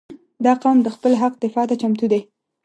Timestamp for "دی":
2.11-2.21